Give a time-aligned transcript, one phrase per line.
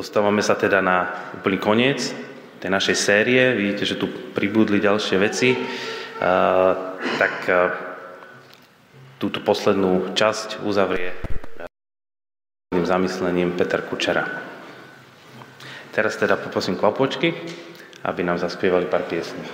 [0.00, 2.16] Dostávame sa teda na úplný koniec
[2.56, 3.52] tej našej série.
[3.52, 5.52] Vidíte, že tu pribudli ďalšie veci.
[7.20, 7.34] Tak
[9.20, 11.12] túto poslednú časť uzavrie
[12.72, 14.24] zamyslením Peter Kučera.
[15.92, 17.36] Teraz teda poprosím kvapočky,
[18.00, 19.44] aby nám zaspievali pár piesní.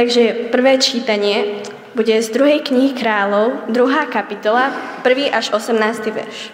[0.00, 1.60] Takže prvé čítanie
[1.92, 4.72] bude z druhej knihy kráľov, druhá kapitola,
[5.04, 5.28] 1.
[5.28, 5.76] až 18.
[6.08, 6.48] verš.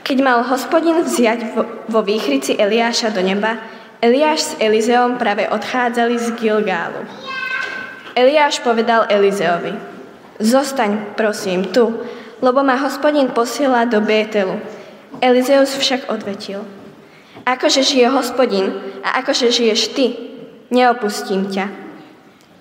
[0.00, 3.60] Keď mal hospodin vziať vo, vo výchrici Eliáša do neba,
[4.00, 7.04] Eliáš s Elizeom práve odchádzali z Gilgálu.
[8.16, 9.76] Eliáš povedal Elizeovi,
[10.40, 12.00] zostaň prosím tu,
[12.40, 14.56] lebo ma hospodin posiela do Bételu.
[15.20, 16.64] Elizeus však odvetil,
[17.44, 18.72] akože žije hospodin
[19.04, 20.16] a akože žiješ ty,
[20.72, 21.81] neopustím ťa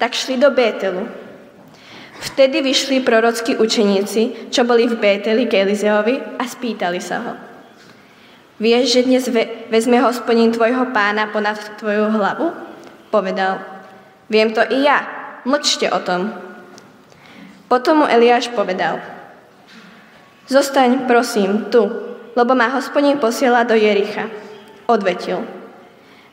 [0.02, 1.06] tak šli do Bételu.
[2.22, 7.34] Vtedy vyšli prorockí učeníci, čo boli v Bételi k Elizeovi a spýtali sa ho.
[8.58, 9.26] Vieš, že dnes
[9.70, 12.50] vezme hospodin tvojho pána ponad tvoju hlavu?
[13.14, 13.62] Povedal.
[14.26, 15.06] Viem to i ja,
[15.46, 16.34] mlčte o tom.
[17.70, 18.98] Potom mu Eliáš povedal.
[20.50, 21.86] Zostaň, prosím, tu,
[22.34, 24.34] lebo ma hospodin posiela do Jericha.
[24.90, 25.46] Odvetil.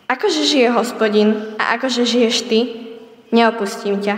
[0.09, 2.88] Akože žije hospodin a akože žiješ ty,
[3.33, 4.17] neopustím ťa.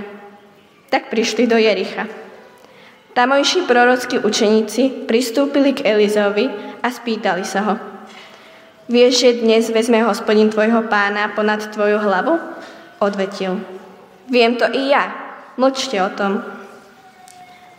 [0.90, 2.06] Tak prišli do Jericha.
[3.14, 6.46] Tamojší prorockí učeníci pristúpili k Elizovi
[6.82, 7.74] a spýtali sa ho.
[8.90, 12.38] Vieš, že dnes vezme hospodin tvojho pána ponad tvoju hlavu?
[12.98, 13.62] Odvetil.
[14.26, 15.10] Viem to i ja.
[15.58, 16.42] Mlčte o tom.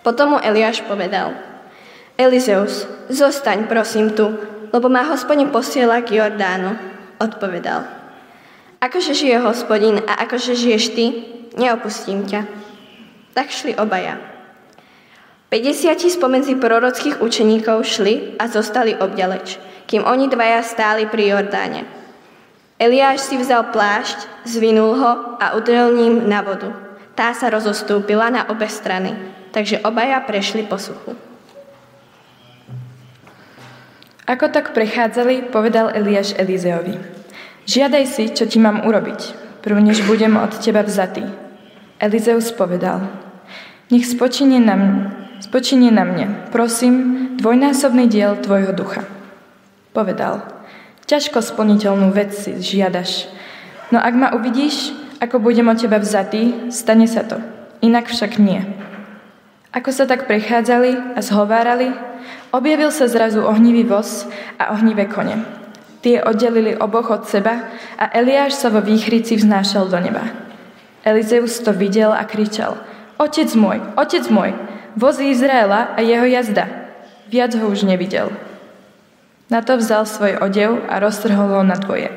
[0.04, 1.36] Potom mu Eliáš povedal.
[2.16, 4.30] Elizeus, zostaň prosím tu,
[4.72, 6.76] lebo ma hospodin posiela k Jordánu.
[7.20, 8.01] Odpovedal.
[8.82, 11.06] Akože žije hospodin a akože žiješ ty,
[11.54, 12.50] neopustím ťa.
[13.38, 14.18] Tak šli obaja.
[15.54, 21.86] 50 spomedzi prorockých učeníkov šli a zostali obďaleč, kým oni dvaja stáli pri Jordáne.
[22.82, 26.74] Eliáš si vzal plášť, zvinul ho a udrel ním na vodu.
[27.14, 29.14] Tá sa rozostúpila na obe strany,
[29.54, 31.14] takže obaja prešli po suchu.
[34.26, 37.21] Ako tak prechádzali, povedal Eliáš Elizeovi.
[37.70, 41.30] Žiadaj si, čo ti mám urobiť, prv než budem od teba vzatý.
[42.02, 43.06] Elizeus povedal,
[43.94, 44.96] nech spočinie na, mne,
[45.46, 49.06] spočinie na mne, prosím, dvojnásobný diel tvojho ducha.
[49.94, 50.42] Povedal,
[51.06, 53.30] ťažko splniteľnú vec si žiadaš,
[53.94, 57.38] no ak ma uvidíš, ako budem od teba vzatý, stane sa to,
[57.86, 58.66] inak však nie.
[59.70, 61.94] Ako sa tak prechádzali a zhovárali,
[62.50, 64.26] objavil sa zrazu ohnivý voz
[64.58, 65.61] a ohnivé kone.
[66.02, 70.26] Tie oddelili oboch od seba a Eliáš sa vo výchrici vznášal do neba.
[71.06, 72.78] Elizeus to videl a kričal,
[73.22, 74.58] Otec môj, otec môj,
[74.98, 76.66] voz Izraela a jeho jazda.
[77.30, 78.34] Viac ho už nevidel.
[79.46, 82.10] Na to vzal svoj odev a roztrhol ho na dvoje.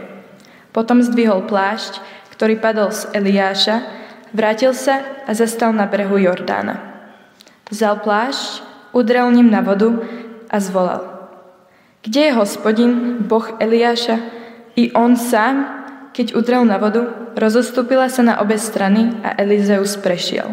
[0.73, 2.01] Potom zdvihol plášť,
[2.33, 3.85] ktorý padol z Eliáša,
[4.33, 6.81] vrátil sa a zastal na brehu Jordána.
[7.69, 8.65] Vzal plášť,
[8.97, 9.93] udrel ním na vodu
[10.49, 11.14] a zvolal.
[12.05, 14.21] Kde je hospodin, boh Eliáša?
[14.77, 15.65] I on sám,
[16.13, 20.53] keď udrel na vodu, rozostúpila sa na obe strany a Elizeus prešiel.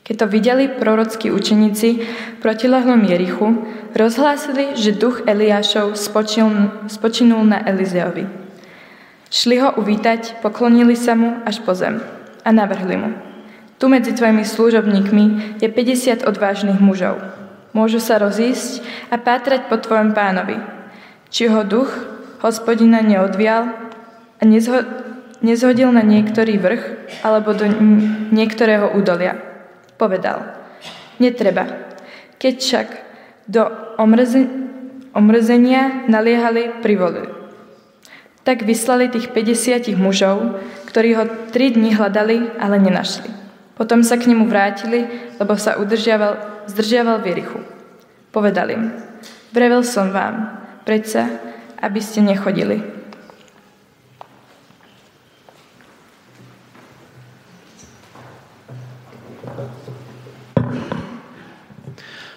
[0.00, 2.08] Keď to videli prorockí učeníci
[2.40, 8.24] protilahlom Jerichu, rozhlásili, že duch Eliášov spočinul, spočinul na Elizeovi.
[9.28, 12.00] Šli ho uvítať, poklonili sa mu až po zem
[12.46, 13.12] a navrhli mu.
[13.76, 15.24] Tu medzi tvojimi služobníkmi
[15.60, 17.20] je 50 odvážnych mužov.
[17.76, 18.80] Môžu sa rozísť
[19.12, 20.56] a pátrať po tvojom pánovi.
[21.28, 21.92] Či ho duch
[22.40, 23.68] hospodina neodvial
[24.40, 24.88] a nezho-
[25.44, 26.84] nezhodil na niektorý vrch
[27.20, 27.68] alebo do
[28.32, 29.36] niektorého údolia.
[30.00, 30.56] Povedal,
[31.20, 31.68] netreba.
[32.40, 32.88] Keď však
[33.44, 33.68] do
[34.00, 34.48] omrze-
[35.12, 37.28] omrzenia naliehali, privolili.
[38.40, 43.28] Tak vyslali tých 50 mužov, ktorí ho tri dni hľadali, ale nenašli.
[43.76, 45.04] Potom sa k nemu vrátili,
[45.36, 47.60] lebo sa udržiaval zdržiaval v Jerichu.
[48.30, 48.92] Povedal im,
[49.50, 51.26] vrevel som vám, predsa,
[51.80, 52.96] aby ste nechodili.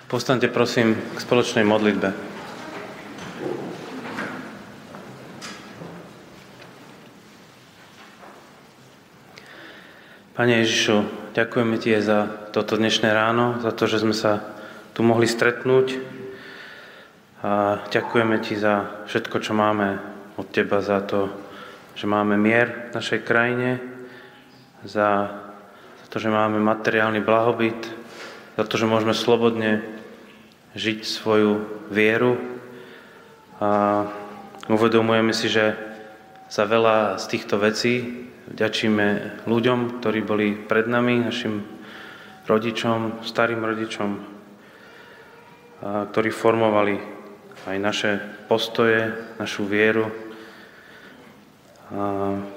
[0.09, 2.09] Postaňte prosím k spoločnej modlitbe.
[10.33, 14.41] Pane Ježišu, ďakujeme Ti za toto dnešné ráno, za to, že sme sa
[14.97, 16.01] tu mohli stretnúť.
[17.45, 20.01] A ďakujeme Ti za všetko, čo máme
[20.35, 21.29] od Teba, za to,
[21.93, 23.79] že máme mier v našej krajine,
[24.81, 25.29] za,
[26.03, 27.79] za to, že máme materiálny blahobyt,
[28.57, 29.85] za to, že môžeme slobodne
[30.73, 32.39] žiť svoju vieru.
[33.59, 34.03] A
[34.71, 35.75] uvedomujeme si, že
[36.49, 39.05] za veľa z týchto vecí Vďačíme
[39.45, 41.61] ľuďom, ktorí boli pred nami, našim
[42.49, 44.09] rodičom, starým rodičom,
[45.85, 46.97] ktorí formovali
[47.69, 48.11] aj naše
[48.49, 50.09] postoje, našu vieru.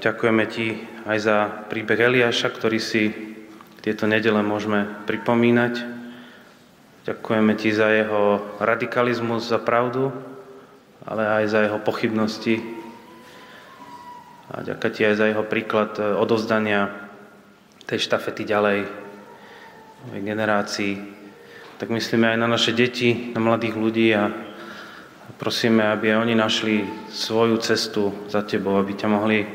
[0.00, 0.66] ďakujeme Ti
[1.04, 1.36] aj za
[1.68, 3.12] príbeh Eliáša, ktorý si
[3.84, 5.74] tieto nedele môžeme pripomínať.
[7.04, 10.08] Ďakujeme Ti za jeho radikalizmus, za pravdu,
[11.04, 12.81] ale aj za jeho pochybnosti.
[14.52, 16.92] A ďakujem Ti aj za jeho príklad e, odovzdania
[17.88, 18.84] tej štafety ďalej
[20.20, 20.92] generácii.
[21.80, 24.28] Tak myslíme aj na naše deti, na mladých ľudí a
[25.40, 29.48] prosíme, aby oni našli svoju cestu za Tebou, aby ťa mohli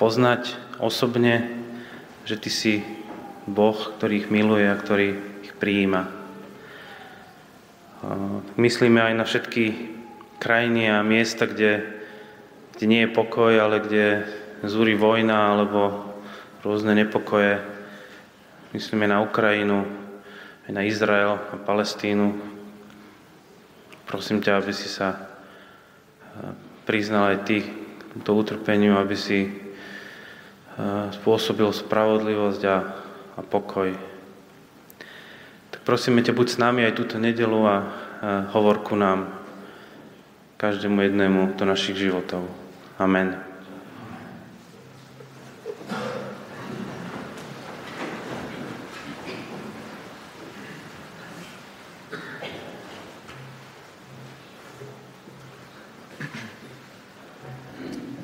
[0.00, 1.44] poznať osobne,
[2.24, 2.74] že Ty si
[3.44, 6.08] Boh, ktorý ich miluje a ktorý ich prijíma.
[8.56, 9.64] Myslíme aj na všetky
[10.40, 12.03] krajiny a miesta, kde,
[12.74, 14.26] kde nie je pokoj, ale kde
[14.66, 16.10] zúri vojna alebo
[16.66, 17.62] rôzne nepokoje.
[18.74, 19.86] Myslíme na Ukrajinu,
[20.66, 22.34] aj na Izrael a Palestínu.
[24.10, 25.30] Prosím ťa, aby si sa
[26.82, 27.62] priznal aj ty
[28.26, 29.46] to utrpeniu, aby si
[31.22, 32.76] spôsobil spravodlivosť a,
[33.38, 33.94] a pokoj.
[35.70, 37.78] Tak prosíme ťa, buď s nami aj túto nedelu a, a
[38.50, 39.30] hovor ku nám,
[40.58, 42.63] každému jednému do našich životov.
[42.98, 43.34] Amen.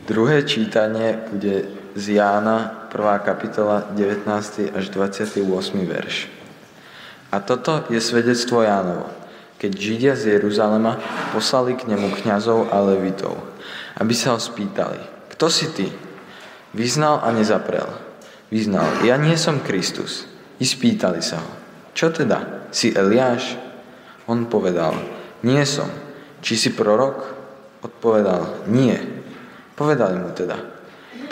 [0.06, 3.18] Druhé čítanie bude z Jána, 1.
[3.26, 4.26] kapitola, 19.
[4.74, 5.46] až 28.
[5.87, 6.30] verš.
[7.30, 9.06] A toto je svedectvo Jánovo.
[9.59, 10.98] Keď Židia z Jeruzalema
[11.30, 13.49] poslali k nemu kňazov a levitov,
[14.00, 15.86] aby sa ho spýtali, kto si ty?
[16.72, 17.86] Vyznal a nezaprel.
[18.48, 20.26] Vyznal, ja nie som Kristus.
[20.60, 21.50] I spýtali sa ho,
[21.96, 23.56] čo teda, si Eliáš?
[24.28, 24.96] On povedal,
[25.44, 25.88] nie som.
[26.40, 27.38] Či si prorok?
[27.80, 28.96] Odpovedal, nie.
[29.72, 30.60] Povedali mu teda,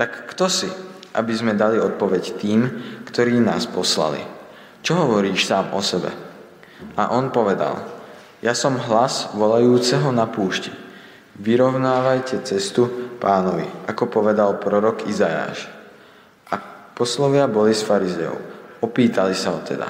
[0.01, 0.69] tak kto si,
[1.13, 2.61] aby sme dali odpoveď tým,
[3.05, 4.25] ktorí nás poslali?
[4.81, 6.09] Čo hovoríš sám o sebe?
[6.97, 7.85] A on povedal,
[8.41, 10.88] ja som hlas volajúceho na púšti.
[11.39, 15.71] Vyrovnávajte cestu pánovi, ako povedal prorok Izajáš.
[16.51, 16.59] A
[16.99, 18.35] poslovia boli z farizeov.
[18.83, 19.87] Opýtali sa ho teda.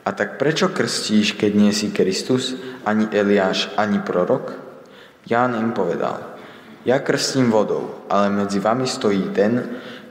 [0.00, 2.56] A tak prečo krstíš, keď nie si Kristus,
[2.88, 4.56] ani Eliáš, ani prorok?
[5.28, 6.16] Ján im povedal,
[6.88, 9.60] ja krstím vodou, ale medzi vami stojí ten,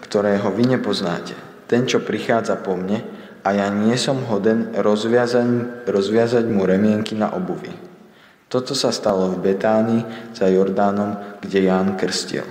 [0.05, 1.33] ktorého vy nepoznáte.
[1.65, 3.01] Ten, čo prichádza po mne
[3.41, 7.88] a ja nie som hoden rozviazať, rozviazať mu remienky na obuvi.
[8.49, 12.41] Toto sa stalo v Betánii za Jordánom, kde Ján krstil.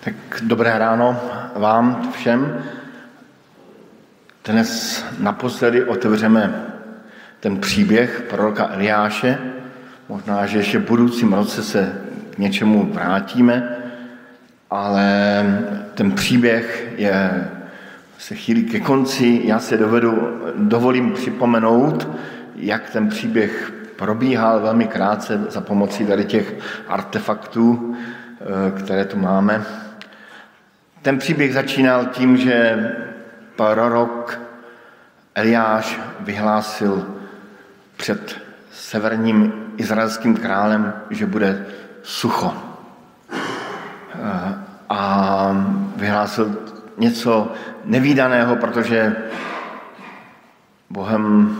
[0.00, 0.14] Tak
[0.46, 1.20] dobré ráno
[1.58, 2.64] vám všem.
[4.44, 6.66] Dnes naposledy otevřeme
[7.40, 9.38] ten příběh proroka Eliáše.
[10.08, 13.77] Možná, že ještě v budoucím roce se k něčemu vrátíme,
[14.70, 15.44] ale
[15.94, 17.48] ten příběh je,
[18.18, 19.40] se chýlí ke konci.
[19.44, 22.08] Já se dovedu, dovolím připomenout,
[22.56, 26.54] jak ten příběh probíhal velmi krátce za pomocí tady těch
[26.88, 29.64] artefaktů, eh, které tu máme.
[31.02, 32.88] Ten příběh začínal tím, že
[33.56, 34.40] prorok
[35.34, 37.06] Eliáš vyhlásil
[37.96, 38.40] před
[38.72, 41.66] severním izraelským králem, že bude
[42.02, 42.67] sucho.
[44.88, 45.50] A
[45.96, 46.56] vyhlásil
[46.98, 47.52] něco
[47.84, 49.16] nevýdaného, protože
[50.90, 51.56] Bohem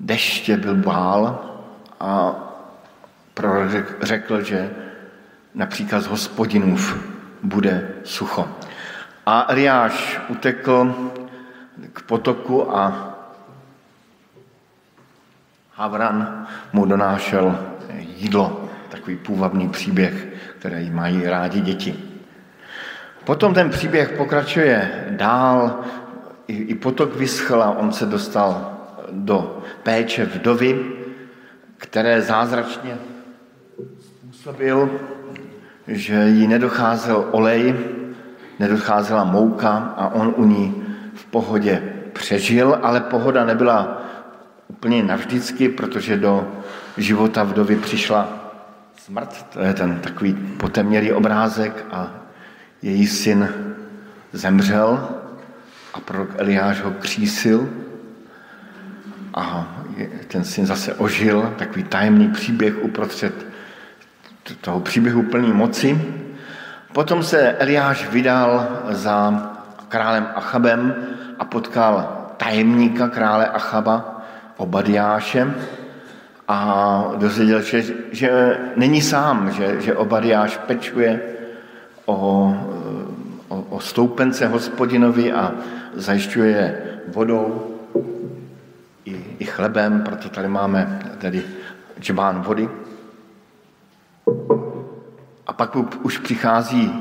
[0.00, 1.44] deště byl bál
[2.00, 2.34] a
[3.34, 4.70] prorok řekl, že
[5.54, 7.08] na příkaz hospodinův
[7.42, 8.48] bude sucho.
[9.26, 11.10] A Eliáš utekl
[11.92, 13.14] k potoku a
[15.74, 17.58] Havran mu donášel
[17.98, 20.31] jídlo, takový půvabný příběh,
[20.62, 21.94] který mají rádi děti.
[23.24, 25.80] Potom ten příběh pokračuje dál,
[26.48, 28.78] i, i potok vyschl a on se dostal
[29.10, 30.78] do péče vdovy,
[31.76, 32.98] které zázračně
[34.00, 34.90] způsobil,
[35.88, 37.74] že jí nedocházel olej,
[38.58, 44.02] nedocházela mouka a on u ní v pohodě přežil, ale pohoda nebyla
[44.68, 46.46] úplně navždycky, protože do
[46.96, 48.41] života vdovy přišla
[49.06, 49.46] smrt.
[49.52, 52.10] To je ten takový potemnělý obrázek a
[52.82, 53.48] její syn
[54.32, 55.08] zemřel
[55.94, 57.68] a prorok Eliáš ho křísil
[59.34, 59.74] a
[60.28, 63.34] ten syn zase ožil, takový tajemný příběh uprostřed
[64.60, 66.02] toho příběhu plný moci.
[66.92, 69.50] Potom se Eliáš vydal za
[69.88, 70.94] králem Achabem
[71.38, 74.22] a potkal tajemníka krále Achaba,
[74.56, 75.54] Obadiáše,
[76.52, 81.20] a dozvěděl, že, že není sám, že, že Obadiáš pečuje
[82.04, 82.16] o,
[83.48, 85.52] o, o stoupence hospodinovi a
[85.94, 87.76] zajišťuje vodou
[89.04, 91.42] i, i chlebem, proto tady máme tedy
[92.00, 92.68] džbán vody.
[95.46, 96.92] A pak už přichází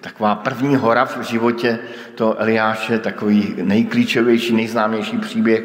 [0.00, 1.78] taková první hora v životě
[2.14, 5.62] to Eliáše, takový nejklíčovější, nejznámější příběh,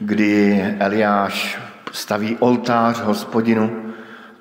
[0.00, 3.92] kdy Eliáš staví oltář hospodinu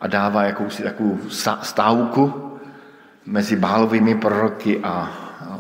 [0.01, 1.19] a dává jakousi takovou
[1.61, 2.51] stávku
[3.25, 5.11] mezi bálovými proroky a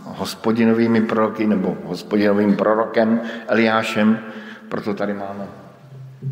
[0.03, 4.19] hospodinovými proroky nebo hospodinovým prorokem Eliášem.
[4.69, 5.47] Proto tady máme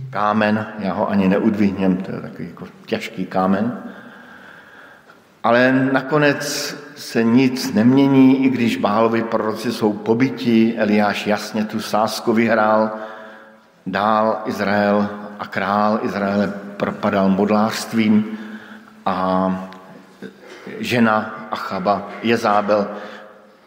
[0.09, 3.83] kámen, já ho ani neudvihnem, to je takový jako těžký kámen.
[5.43, 12.33] Ale nakonec se nic nemění, i když Bálovi proroci jsou pobyti, Eliáš jasně tu sásku
[12.33, 12.91] vyhrál,
[13.85, 18.37] dál Izrael a král Izraele propadal modlářstvím
[19.05, 19.69] a
[20.79, 22.87] žena Achaba, Jezábel,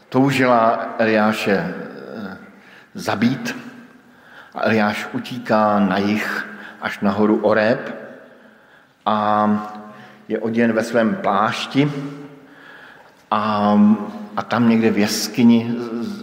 [0.09, 2.37] toužila Eliáše eh,
[2.95, 3.57] zabít.
[4.55, 6.47] A Eliáš utíká na jich
[6.83, 7.95] až nahoru Oreb
[9.07, 9.49] a
[10.29, 11.93] je oděn ve svém plášti
[13.31, 13.75] a,
[14.37, 15.75] a tam někde v jeskyni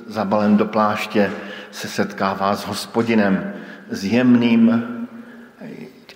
[0.07, 1.31] zabalen do pláště
[1.71, 3.53] se setkává s hospodinem,
[3.89, 4.96] s jemným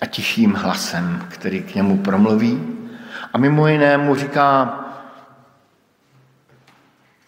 [0.02, 2.78] a tichým hlasem, který k němu promluví.
[3.32, 4.78] A mimo jiné mu říká,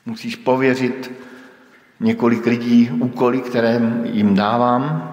[0.07, 1.13] musíš pověřit
[2.01, 5.11] několik lidí úkoly, které jim dávám.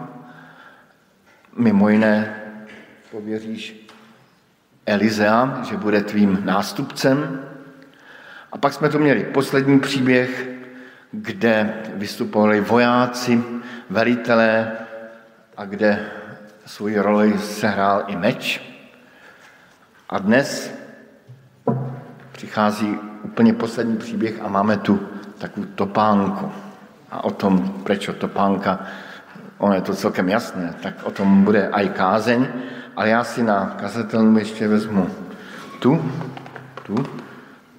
[1.58, 2.36] Mimo jiné
[3.12, 3.88] pověříš
[4.86, 7.46] Elizea, že bude tvým nástupcem.
[8.52, 10.50] A pak jsme tu měli poslední příběh,
[11.12, 13.44] kde vystupovali vojáci,
[13.90, 14.72] velitelé
[15.58, 16.21] a kde
[16.66, 18.62] svoji roli sehrál i meč.
[20.10, 20.74] A dnes
[22.32, 25.00] přichází úplně poslední příběh a máme tu
[25.38, 26.52] takovou topánku.
[27.12, 28.80] A o tom, proč topánka,
[29.58, 32.48] ono je to celkem jasné, tak o tom bude aj kázeň,
[32.96, 35.10] ale já si na kazetelnu ještě vezmu
[35.80, 36.12] tu,
[36.86, 36.96] tu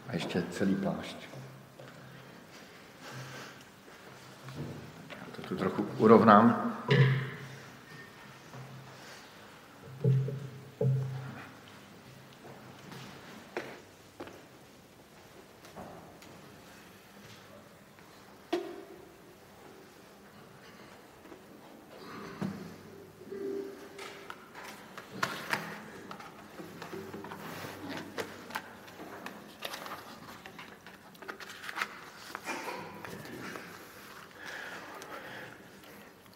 [0.09, 1.17] a ještě celý plášť.
[5.11, 6.73] Já to tu trochu urovnám.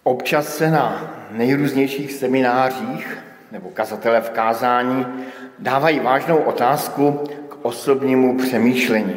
[0.06, 3.18] Občas se na nejrůznějších seminářích
[3.52, 5.06] nebo kazatele v kázání
[5.58, 9.16] dávají vážnou otázku k osobnímu přemýšlení.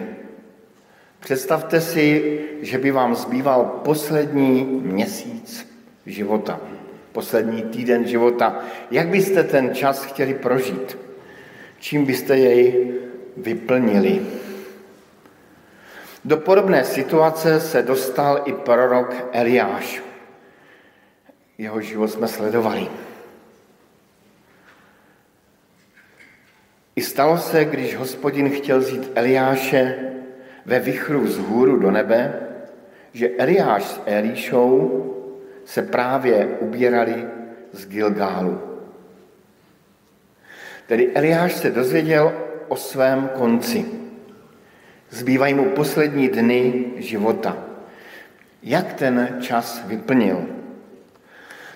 [1.19, 5.67] Představte si, že by vám zbýval poslední měsíc
[6.05, 6.59] života,
[7.11, 8.59] poslední týden života.
[8.91, 10.97] Jak byste ten čas chtěli prožít?
[11.79, 12.93] Čím byste jej
[13.37, 14.21] vyplnili?
[16.25, 20.08] Do podobné situace se dostal i prorok Eliáš
[21.59, 22.87] jeho život jsme sledovali.
[26.95, 29.95] I stalo se, když hospodin chtěl vzít Eliáše
[30.65, 32.33] ve vychru z hůru do nebe,
[33.13, 35.05] že Eliáš s Elíšou
[35.65, 37.27] se právě ubírali
[37.71, 38.61] z Gilgálu.
[40.87, 42.33] Tedy Eliáš se dozvěděl
[42.67, 43.85] o svém konci.
[45.09, 47.57] Zbývají mu poslední dny života.
[48.63, 50.58] Jak ten čas vyplnil?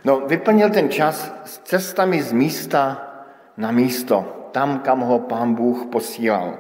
[0.04, 3.10] No, vyplnil ten čas s cestami z místa
[3.58, 6.58] na místo, tam, kam ho pán Bůh posílal.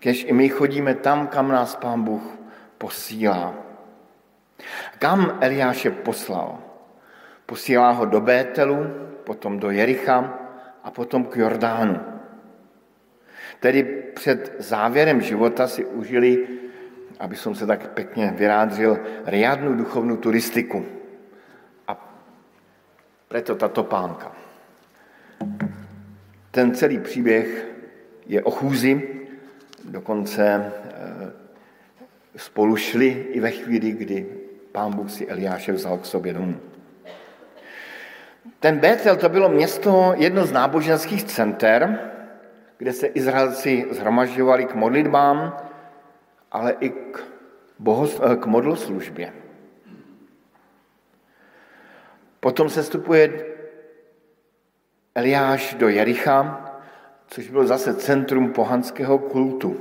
[0.00, 2.22] Kež i my chodíme tam, kam nás pán Bůh
[2.78, 3.54] posílá.
[4.98, 6.58] Kam Eliáše poslal?
[7.46, 8.86] Posílá ho do Bételu,
[9.24, 10.38] potom do Jericha
[10.84, 12.00] a potom k Jordánu.
[13.60, 13.82] Tedy
[14.14, 16.46] před závěrem života si užili,
[17.20, 21.01] aby som se tak pěkně vyrádřil, riadnu duchovnou turistiku.
[23.32, 24.32] Preto tato pánka.
[26.50, 27.66] Ten celý příběh
[28.26, 29.08] je o chůzi,
[29.84, 31.32] dokonce eh,
[32.36, 34.26] spolu šli i ve chvíli, kdy
[34.72, 36.60] pán Bůh si Eliáše vzal k sobě domů.
[38.60, 42.00] Ten Betel to bylo město, jedno z náboženských center,
[42.78, 45.56] kde se Izraelci zhromažďovali k modlitbám,
[46.52, 47.24] ale i k,
[47.78, 49.41] bohos, k modloslužbě.
[52.42, 53.46] Potom se stupuje
[55.14, 56.64] Eliáš do Jericha,
[57.26, 59.80] což bylo zase centrum pohanského kultu.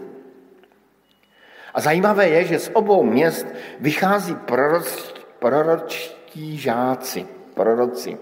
[1.74, 3.47] A zajímavé je, že z obou měst
[3.80, 8.17] vychází proroč, proročtí žáci, proroci.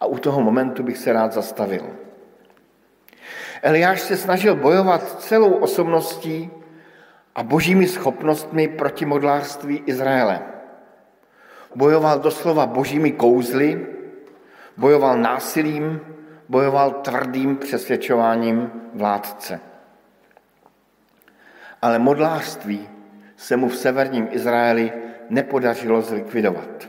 [0.00, 1.86] A u toho momentu bych se rád zastavil.
[3.62, 6.50] Eliáš se snažil bojovat celou osobností
[7.34, 10.55] a božími schopnostmi proti modlárství Izraele.
[11.76, 13.86] Bojoval doslova božími kouzly,
[14.76, 16.00] bojoval násilím,
[16.48, 19.60] bojoval tvrdým přesvědčováním vládce.
[21.82, 22.88] Ale modlářství
[23.36, 24.92] se mu v severním Izraeli
[25.30, 26.88] nepodařilo zlikvidovat.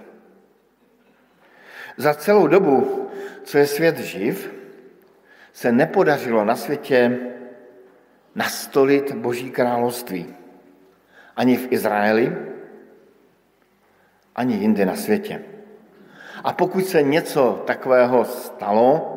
[1.98, 3.10] Za celou dobu,
[3.44, 4.54] co je svět živ,
[5.54, 7.20] se nepodařilo na světě
[8.36, 10.36] nastolit Boží království.
[11.36, 12.47] Ani v Izraeli,
[14.38, 15.42] ani jinde na světě.
[16.44, 19.14] A pokud se něco takového stalo,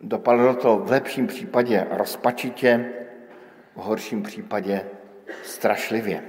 [0.00, 2.90] dopadlo to v lepším případě rozpačitě,
[3.76, 4.86] v horším případě
[5.42, 6.22] strašlivě.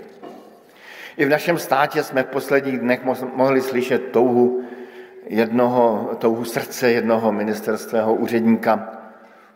[1.18, 3.04] I v našem státě jsme v posledních dnech
[3.36, 4.64] mohli slyšet touhu
[5.28, 9.02] jednoho, touhu srdce jednoho ministerského úředníka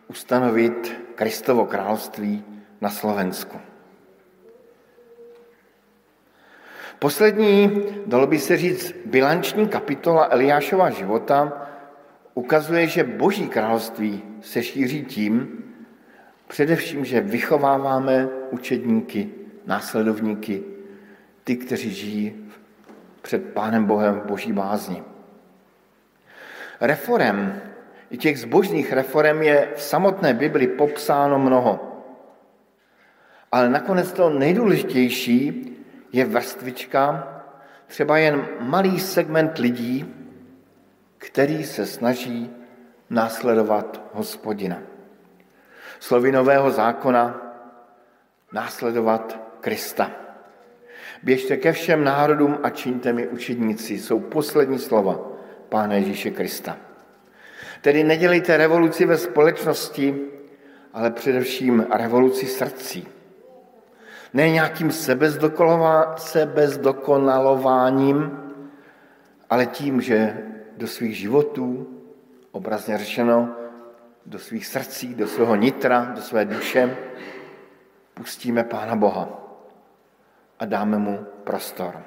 [0.08, 2.44] ustanovit Kristovo království
[2.80, 3.60] na Slovensku.
[7.00, 11.68] Poslední, dalo by se říct, bilanční kapitola Eliášova života
[12.34, 15.64] ukazuje, že Boží království se šíří tím,
[16.48, 19.28] především, že vychováváme učedníky,
[19.66, 20.62] následovníky,
[21.44, 22.48] ty, kteří žijí
[23.22, 25.02] před Pánem Bohem v Boží bázni.
[26.80, 27.52] Reform,
[28.10, 31.80] i těch zbožných reform je v samotné Bibli popsáno mnoho.
[33.52, 35.76] Ale nakonec to nejdůležitější
[36.12, 37.28] je vrstvička,
[37.86, 40.14] třeba jen malý segment lidí,
[41.18, 42.50] který se snaží
[43.10, 44.78] následovat hospodina.
[46.00, 47.52] Slovy nového zákona
[48.52, 50.10] následovat Krista.
[51.22, 55.18] Běžte ke všem národům a čiňte mi učedníci, jsou poslední slova
[55.68, 56.76] Pána Ježíše Krista.
[57.80, 60.20] Tedy nedělejte revoluci ve společnosti,
[60.92, 63.08] ale především revoluci srdcí.
[64.32, 64.90] Ne nějakým
[66.16, 68.40] sebezdokonalováním,
[69.50, 70.36] ale tím, že
[70.76, 71.88] do svých životů,
[72.52, 73.56] obrazně řečeno,
[74.26, 76.96] do svých srdcí, do svého nitra, do své duše,
[78.14, 79.28] pustíme Pána Boha
[80.58, 82.02] a dáme mu prostor.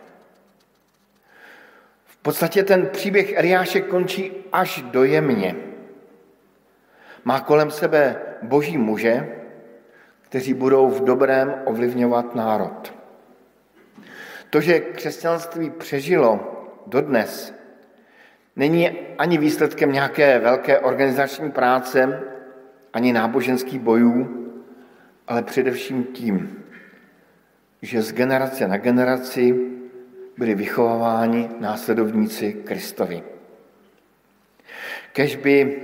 [2.06, 5.56] V podstatě ten příběh Eliáše končí až dojemně.
[7.24, 9.43] Má kolem sebe boží muže,
[10.34, 12.94] kteří budou v dobrém ovlivňovat národ.
[14.50, 16.40] To, že křesťanství přežilo
[16.88, 17.54] dodnes,
[18.56, 22.22] není ani výsledkem nějaké velké organizační práce,
[22.94, 24.50] ani náboženských bojů,
[25.28, 26.64] ale především tím,
[27.82, 29.60] že z generace na generaci
[30.38, 33.24] byli vychováváni následovníci Kristovi.
[35.12, 35.82] Kež by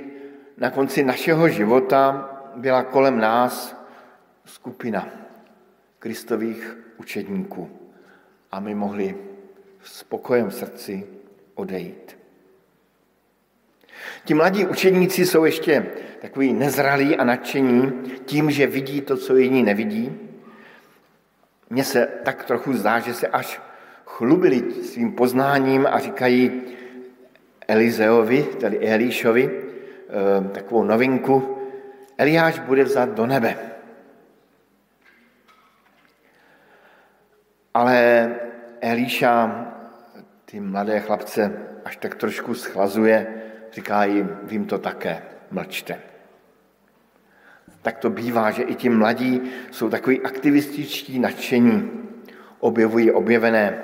[0.58, 3.79] na konci našeho života byla kolem nás
[4.50, 5.08] skupina
[6.00, 7.70] Kristových učedníků
[8.52, 9.16] a my mohli
[9.84, 11.08] s pokojem v srdci
[11.56, 12.18] odejít.
[14.26, 15.86] Ti mladí učedníci jsou ještě
[16.22, 17.92] takový nezralí a nadšení
[18.26, 20.18] tím, že vidí to, co jiní nevidí.
[21.70, 23.62] Mně se tak trochu zdá, že se až
[24.06, 26.62] chlubili svým poznáním a říkají
[27.68, 31.58] Elizeovi, tedy Elíšovi, eh, takovou novinku,
[32.18, 33.79] Eliáš bude vzat do nebe.
[37.74, 38.30] Ale
[38.82, 39.66] Elíša
[40.46, 41.54] ty mladé chlapce
[41.86, 43.28] až tak trošku schlazuje,
[43.72, 46.00] říká jim, vím to také, mlčte.
[47.82, 51.92] Tak to bývá, že i ti mladí jsou takový aktivističtí nadšení,
[52.60, 53.84] objevují objevené.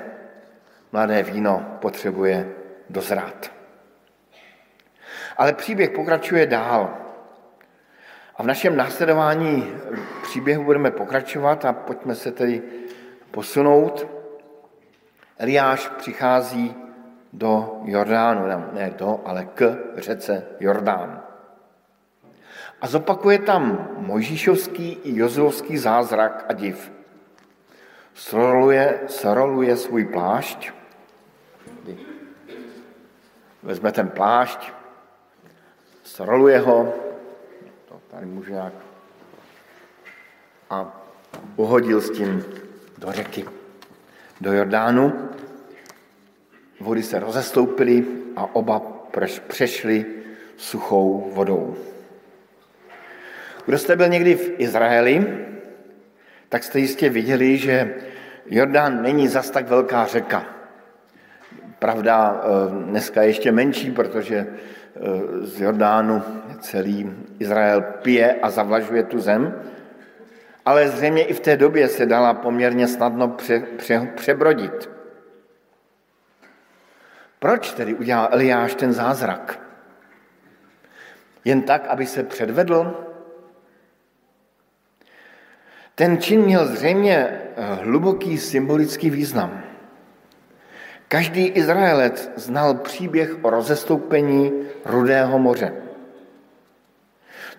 [0.92, 2.48] Mladé víno potřebuje
[2.90, 3.52] dozrát.
[5.36, 6.98] Ale příběh pokračuje dál.
[8.36, 9.72] A v našem následování
[10.22, 12.62] příběhu budeme pokračovat a pojďme se tedy
[13.36, 14.06] posunout.
[15.38, 16.74] Eliáš přichází
[17.32, 21.22] do Jordánu, ne do, ale k řece Jordán.
[22.80, 26.92] A zopakuje tam Mojžíšovský i Jozulovský zázrak a div.
[28.14, 30.72] Sroluje, sroluje svůj plášť,
[33.62, 34.72] vezme ten plášť,
[36.02, 36.94] sroluje ho,
[37.88, 38.72] to tady může nějak,
[40.70, 41.04] a
[41.56, 42.44] uhodil s tím
[42.98, 43.44] do řeky,
[44.40, 45.30] do Jordánu
[46.80, 48.04] vody se rozestoupily
[48.36, 48.82] a oba
[49.48, 50.06] přešli
[50.56, 51.76] suchou vodou.
[53.66, 55.46] Kdo jste byl někdy v Izraeli,
[56.48, 57.94] tak jste jistě viděli, že
[58.46, 60.44] Jordán není zas tak velká řeka.
[61.78, 65.00] Pravda, eh, dneska je ještě menší, protože eh,
[65.46, 66.22] z Jordánu
[66.60, 69.54] celý Izrael pije a zavlažuje tu zem,
[70.66, 74.90] ale zřejmě i v té době se dala poměrně snadno pře, pře, přebrodit.
[77.38, 79.60] Proč tedy udělal Eliáš ten zázrak?
[81.44, 83.06] Jen tak, aby se předvedl?
[85.94, 89.62] Ten čin měl zřejmě eh, hluboký symbolický význam.
[91.08, 94.52] Každý Izraelec znal příběh o rozestoupení
[94.84, 95.72] Rudého moře.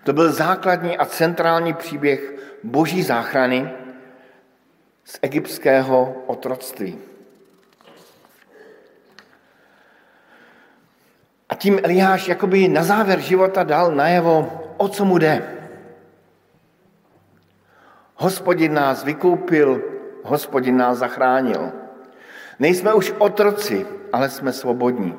[0.04, 3.70] To byl základní a centrální příběh boží záchrany
[5.04, 6.98] z egyptského otroctví.
[11.48, 15.42] A tím Eliáš jakoby na závěr života dal najevo, o co mu jde.
[18.14, 19.82] Hospodin nás vykoupil,
[20.22, 21.72] hospodin nás zachránil.
[22.58, 25.14] Nejsme už otroci, ale jsme svobodní.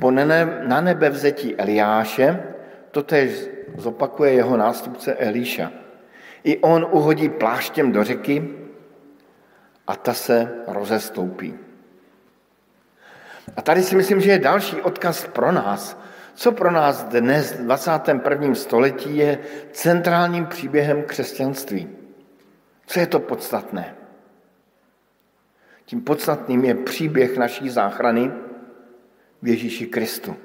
[0.00, 2.42] Po na nebe vzetí Eliáše
[2.90, 5.87] totež zopakuje jeho nástupce Elíša.
[6.44, 8.48] I on uhodí pláštěm do řeky
[9.86, 11.54] a ta se rozestoupí.
[13.56, 15.98] A tady si myslím, že je další odkaz pro nás.
[16.34, 18.54] Co pro nás dnes v 21.
[18.54, 19.38] století je
[19.72, 21.88] centrálním příběhem křesťanství?
[22.86, 23.94] Co je to podstatné?
[25.84, 28.32] Tím podstatným je příběh naší záchrany
[29.42, 30.36] v Ježíši Kristu.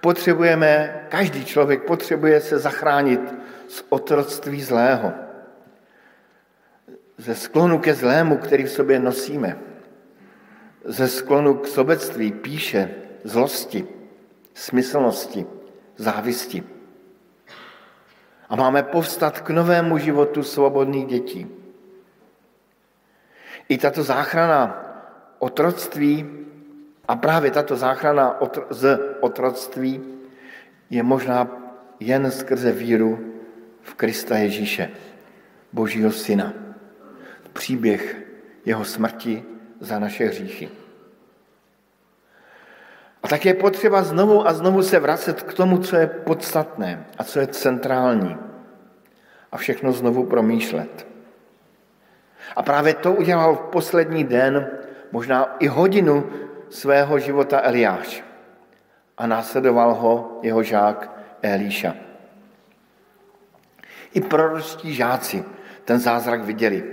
[0.00, 3.34] Potřebujeme, každý člověk potřebuje se zachránit
[3.72, 5.12] z otroctví zlého,
[7.16, 9.56] ze sklonu ke zlému, který v sobě nosíme,
[10.84, 13.88] ze sklonu k sobectví, píše, zlosti,
[14.54, 15.46] smyslnosti,
[15.96, 16.60] závisti.
[18.48, 21.46] A máme povstat k novému životu svobodných dětí.
[23.68, 24.84] I tato záchrana
[25.38, 26.28] otroctví
[27.08, 28.36] a právě tato záchrana
[28.70, 30.02] z otroctví
[30.90, 31.48] je možná
[32.00, 33.31] jen skrze víru
[33.82, 34.90] v Krista Ježíše,
[35.72, 36.52] Božího Syna.
[37.52, 38.16] Příběh
[38.64, 39.44] jeho smrti
[39.80, 40.68] za naše hříchy.
[43.22, 47.24] A tak je potřeba znovu a znovu se vracet k tomu, co je podstatné a
[47.24, 48.36] co je centrální.
[49.52, 51.06] A všechno znovu promýšlet.
[52.56, 54.70] A právě to udělal v poslední den,
[55.12, 56.30] možná i hodinu
[56.68, 58.24] svého života Eliáš.
[59.18, 61.10] A následoval ho jeho žák
[61.42, 62.11] Elíša.
[64.14, 65.44] I proročtí žáci
[65.84, 66.84] ten zázrak viděli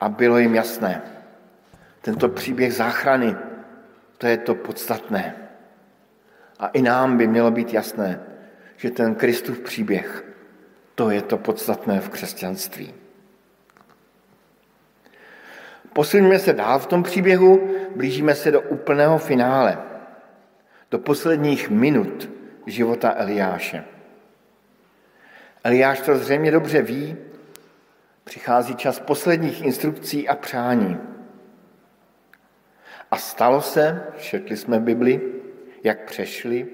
[0.00, 1.02] a bylo jim jasné.
[2.00, 3.36] Tento příběh záchrany,
[4.18, 5.36] to je to podstatné.
[6.58, 8.20] A i nám by mělo být jasné,
[8.76, 10.24] že ten Kristův příběh,
[10.94, 12.94] to je to podstatné v křesťanství.
[15.92, 19.78] Posuníme se dál v tom příběhu, blížíme se do úplného finále,
[20.90, 22.30] do posledních minut
[22.66, 23.93] života Eliáše.
[25.64, 27.16] Eliáš to zřejmě dobře ví,
[28.24, 30.98] přichází čas posledních instrukcí a přání.
[33.10, 35.20] A stalo se, četli jsme Bibli,
[35.84, 36.66] jak přešli,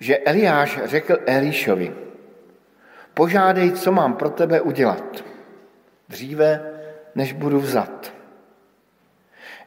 [0.00, 1.94] že Eliáš řekl Elíšovi,
[3.14, 5.24] požádej, co mám pro tebe udělat,
[6.08, 6.72] dříve,
[7.14, 8.12] než budu vzat.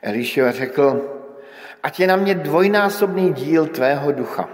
[0.02, 1.12] Elišova řekl,
[1.84, 4.50] ať je na mě dvojnásobný díl tvého ducha.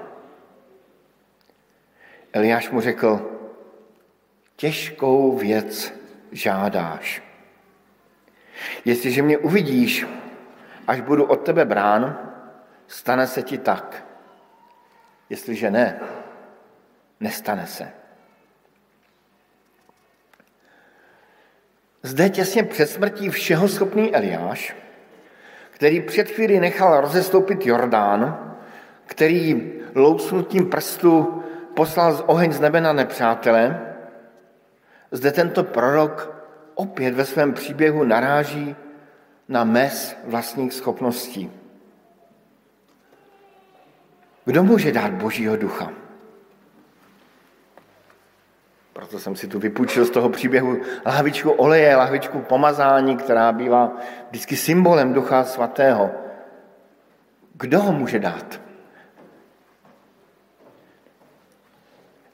[2.34, 3.40] Eliáš mu řekl,
[4.62, 5.93] těžkou věc
[6.32, 7.24] žádáš.
[8.86, 10.05] Jestliže mě uvidíš,
[10.88, 12.30] až budu od tebe brán,
[12.88, 14.05] stane se ti tak.
[15.30, 15.99] Jestliže ne,
[17.20, 17.91] nestane se.
[22.03, 24.76] Zde těsně před smrtí všeho schopný Eliáš
[25.72, 28.53] který před chvíli nechal rozestoupit Jordán,
[29.05, 31.43] který lousnutím prstu
[31.74, 33.90] poslal z oheň z nebe na nepřátele,
[35.12, 36.45] zde tento prorok
[36.76, 38.76] opět ve svém příběhu naráží
[39.47, 41.51] na mes vlastních schopností.
[44.45, 45.91] Kdo může dát Božího ducha?
[48.93, 53.91] Proto jsem si tu vypůjčil z toho příběhu lahvičku oleje, lahvičku pomazání, která bývá
[54.30, 56.12] vždycky symbolem Ducha Svatého.
[57.53, 58.62] Kdo ho může dát?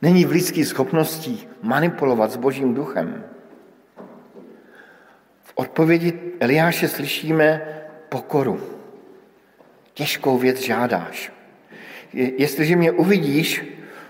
[0.01, 3.23] Není v lidských schopností manipulovat s Božím duchem.
[5.43, 7.61] V odpovědi Eliáše slyšíme
[8.09, 8.61] pokoru.
[9.93, 11.31] Těžkou věc žádáš.
[12.13, 13.65] Jestliže mě uvidíš,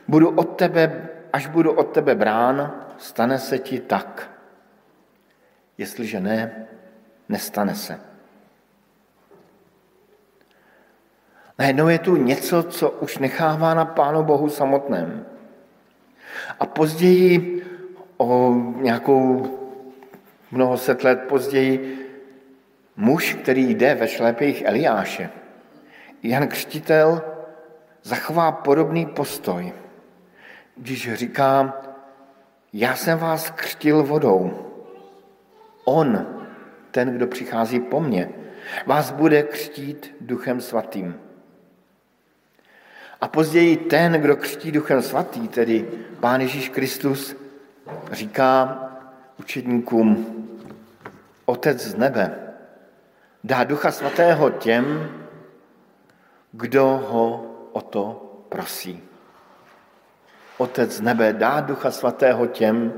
[0.08, 4.32] budu od tebe, až budu od tebe brán, stane se ti tak.
[5.78, 6.68] Jestliže ne,
[7.30, 8.00] nestane se.
[11.60, 15.26] Najednou je tu něco, co už nechává na Pánu Bohu samotném.
[16.60, 17.64] A později,
[18.18, 19.48] o nějakou
[20.52, 22.04] mnoho set let později,
[22.96, 25.30] muž, který jde ve šlépějích Eliáše,
[26.24, 27.22] Jan Křtitel
[28.04, 29.74] zachová podobný postoj,
[30.78, 31.82] když říká,
[32.74, 34.68] já jsem vás křtil vodou,
[35.86, 36.28] on,
[36.92, 38.30] ten, kdo přichází po mně,
[38.86, 41.27] vás bude křtít duchem svatým.
[43.22, 45.88] A později ten, kdo křtí duchem svatý, tedy
[46.20, 47.36] Pán Ježíš Kristus,
[48.12, 48.80] říká
[49.40, 50.38] učedníkům,
[51.46, 52.36] Otec z nebe
[53.44, 55.10] dá ducha svatého těm,
[56.52, 58.04] kdo ho o to
[58.50, 59.04] prosí.
[60.58, 62.94] Otec z nebe dá ducha svatého těm,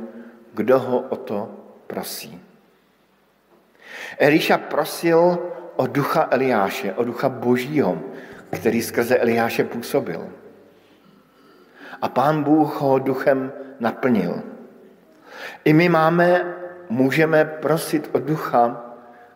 [0.54, 1.52] kdo ho o to
[1.88, 2.42] prosí.
[4.18, 5.40] Eliša prosil
[5.76, 8.02] o ducha Eliáše, o ducha božího,
[8.50, 10.30] který skrze Eliáše působil.
[12.02, 14.42] A pán Bůh ho duchem naplnil.
[15.66, 16.56] I my máme,
[16.90, 18.86] můžeme prosit o ducha,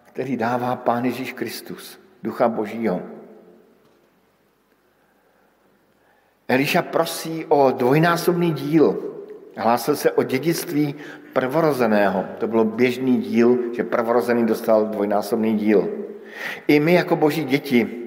[0.03, 3.01] který dává Pán Ježíš Kristus, ducha Božího.
[6.47, 9.13] Eliša prosí o dvojnásobný díl.
[9.57, 10.95] Hlásil se o dědictví
[11.33, 12.25] prvorozeného.
[12.37, 15.89] To bylo běžný díl, že prvorozený dostal dvojnásobný díl.
[16.67, 18.02] I my jako boží děti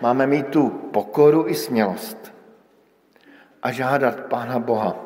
[0.00, 2.32] máme mít tu pokoru i smělost
[3.62, 4.96] a žádat Pána Boha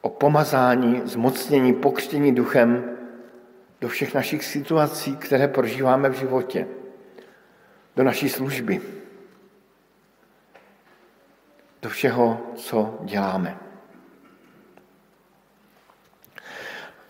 [0.00, 2.96] o pomazání, zmocnění, pokřtění duchem
[3.80, 6.66] do všech našich situací, které prožíváme v životě,
[7.96, 8.80] do naší služby,
[11.82, 13.58] do všeho, co děláme.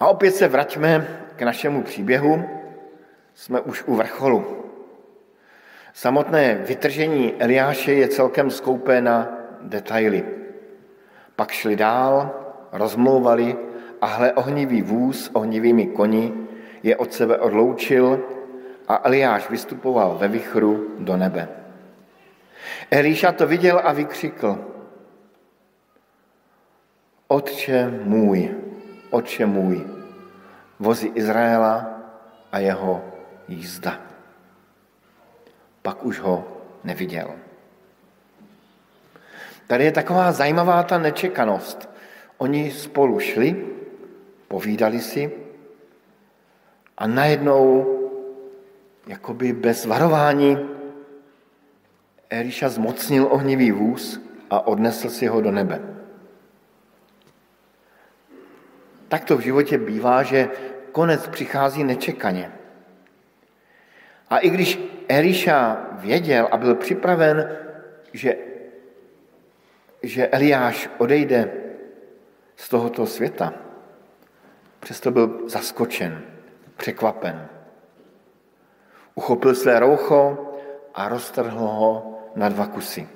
[0.01, 2.45] A opět se vraťme k našemu příběhu.
[3.35, 4.58] Jsme už u vrcholu.
[5.99, 10.25] Samotné vytržení Eliáše je celkem skoupé na detaily.
[11.37, 12.31] Pak šli dál,
[12.73, 13.57] rozmlouvali
[14.01, 16.35] a hle ohnivý vůz ohnivými koni
[16.83, 18.23] je od sebe odloučil
[18.89, 21.49] a Eliáš vystupoval ve vichru do nebe.
[22.91, 24.59] Elíša to viděl a vykřikl,
[27.29, 28.55] Otče můj,
[29.11, 29.87] Otče můj,
[30.79, 31.91] vozy Izraela
[32.53, 33.03] a jeho
[33.49, 34.09] jízda.
[35.89, 36.45] Pak už ho
[36.85, 37.33] neviděl.
[39.67, 41.89] Tady je taková zajímavá ta nečekanost.
[42.39, 43.67] Oni spolu šli,
[44.49, 45.33] povídali si
[46.99, 47.87] a najednou,
[49.07, 50.59] jakoby bez varování,
[52.31, 54.21] Eliša zmocnil ohnivý vůz
[54.51, 55.81] a odnesl si ho do nebe.
[59.09, 60.51] Tak to v životě bývá, že
[60.93, 62.53] konec přichází nečekaně.
[64.31, 67.57] A i když Eliša věděl a byl připraven,
[68.13, 68.37] že,
[70.03, 71.51] že Eliáš odejde
[72.57, 73.53] z tohoto světa,
[74.81, 76.23] přesto byl zaskočen,
[76.77, 77.49] překvapen.
[79.15, 80.53] Uchopil své roucho
[80.95, 83.09] a roztrhl ho na dva kusy.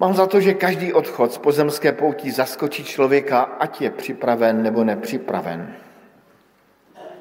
[0.00, 4.84] Mám za to, že každý odchod z pozemské poutí zaskočí člověka, ať je připraven nebo
[4.84, 5.74] nepřipraven.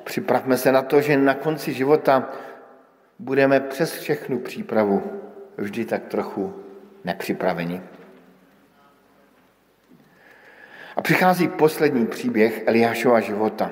[0.07, 2.29] Připravme se na to, že na konci života
[3.19, 5.21] budeme přes všechnu přípravu
[5.57, 6.63] vždy tak trochu
[7.03, 7.81] nepřipraveni.
[10.95, 13.71] A přichází poslední příběh Eliášova života.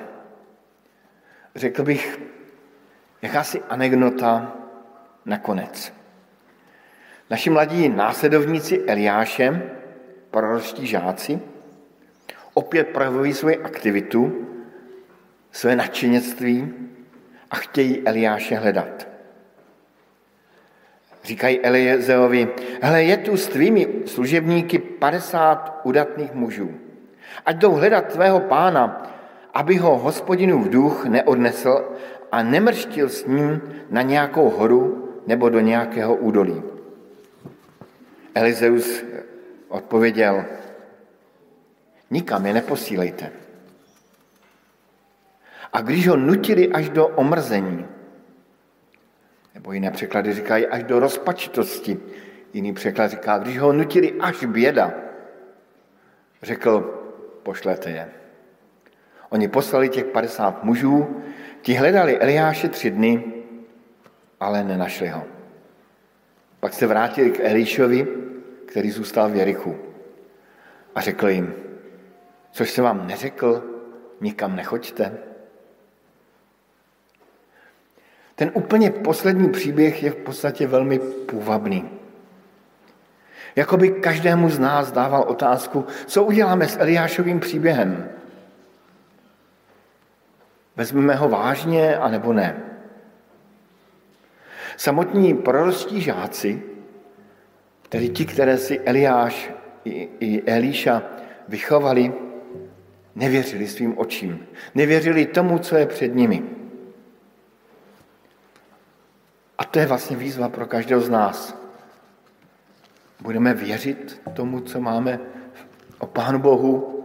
[1.54, 2.20] Řekl bych,
[3.22, 4.52] jakási anekdota
[5.24, 5.92] nakonec.
[7.30, 9.72] Naši mladí následovníci Eliáše,
[10.30, 11.40] proročtí žáci,
[12.54, 14.45] opět projevují svoji aktivitu,
[15.56, 16.74] své nadšenectví
[17.50, 19.08] a chtějí Eliáše hledat.
[21.24, 22.48] Říkají Eliezeovi,
[22.82, 26.70] hele, je tu s tvými služebníky 50 udatných mužů.
[27.46, 29.12] Ať jdou hledat tvého pána,
[29.54, 31.84] aby ho hospodinův duch neodnesl
[32.32, 36.62] a nemrštil s ním na nějakou horu nebo do nějakého údolí.
[38.34, 39.04] Elizeus
[39.68, 40.44] odpověděl,
[42.10, 43.45] nikam je neposílejte.
[45.76, 47.86] A když ho nutili až do omrzení,
[49.54, 51.98] nebo jiné překlady říkají až do rozpačitosti,
[52.52, 54.94] jiný překlad říká, když ho nutili až běda,
[56.42, 56.80] řekl,
[57.42, 58.08] pošlete je.
[59.28, 61.22] Oni poslali těch 50 mužů,
[61.62, 63.24] Ti hledali Eliáše tři dny,
[64.40, 65.24] ale nenašli ho.
[66.60, 68.08] Pak se vrátili k Elišovi,
[68.66, 69.76] který zůstal v Jerichu.
[70.94, 71.54] A řekl jim,
[72.50, 73.64] což se vám neřekl,
[74.20, 75.35] nikam nechoďte.
[78.36, 81.90] Ten úplně poslední příběh je v podstatě velmi půvabný.
[83.56, 88.08] Jakoby každému z nás dával otázku, co uděláme s Eliášovým příběhem.
[90.76, 92.56] Vezmeme ho vážně, anebo ne?
[94.76, 96.62] Samotní prorostí žáci,
[97.88, 99.50] tedy ti, které si Eliáš
[100.20, 101.02] i Elíša
[101.48, 102.12] vychovali,
[103.14, 104.46] nevěřili svým očím.
[104.74, 106.55] Nevěřili tomu, co je před nimi.
[109.58, 111.56] A to je vlastně výzva pro každého z nás.
[113.20, 115.20] Budeme věřit tomu, co máme
[115.98, 117.04] o Pánu Bohu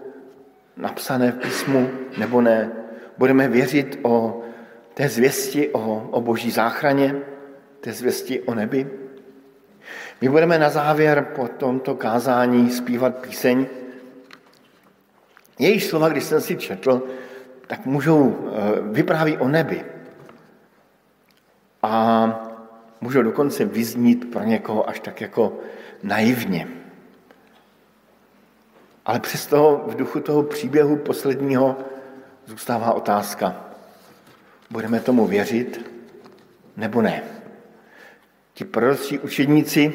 [0.77, 2.71] napsané v písmu, nebo ne?
[3.17, 4.43] Budeme věřit o
[4.93, 7.15] té zvěsti o, o boží záchraně,
[7.81, 8.89] té zvěsti o nebi?
[10.21, 13.65] My budeme na závěr po tomto kázání zpívat píseň.
[15.59, 17.07] Jejíž slova, když jsem si četl,
[17.67, 19.85] tak můžou, eh, vypráví o nebi.
[21.83, 22.27] A
[23.01, 25.59] můžou dokonce vyznít pro někoho až tak jako
[26.03, 26.67] naivně.
[29.05, 31.77] Ale přesto v duchu toho příběhu posledního
[32.45, 33.65] zůstává otázka.
[34.69, 35.91] Budeme tomu věřit
[36.77, 37.23] nebo ne?
[38.53, 39.93] Ti proročí učedníci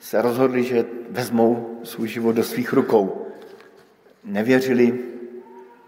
[0.00, 3.26] se rozhodli, že vezmou svůj život do svých rukou.
[4.24, 4.98] Nevěřili,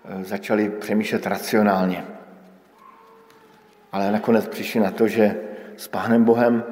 [0.05, 2.16] eh, začali přemýšlet racionálně.
[3.93, 5.37] Ale nakonec přišli na to, že
[5.77, 6.65] s Pánem Bohem